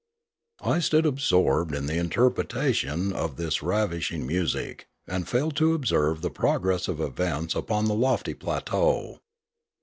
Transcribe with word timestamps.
I 0.63 0.79
stood 0.79 1.05
absorbed 1.05 1.75
in 1.75 1.85
the 1.85 1.99
interpretation 1.99 3.13
of 3.13 3.35
this 3.35 3.61
ravish 3.61 4.11
ing 4.11 4.25
music, 4.25 4.87
and 5.07 5.27
failed 5.29 5.55
to 5.57 5.75
observe 5.75 6.23
the 6.23 6.31
progress 6.31 6.87
of 6.87 6.99
events 6.99 7.53
upon 7.53 7.85
the 7.85 7.93
lofty 7.93 8.33
plateau. 8.33 9.19